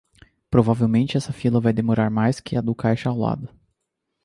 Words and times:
Provavelmente 0.49 1.15
essa 1.15 1.31
fila 1.31 1.61
vai 1.61 1.71
demorar 1.71 2.09
mais 2.09 2.39
que 2.39 2.55
a 2.57 2.61
do 2.61 2.73
caixa 2.73 3.07
ao 3.07 3.15
lado. 3.19 3.47